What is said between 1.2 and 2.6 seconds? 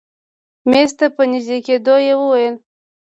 نژدې کېدو يې وويل.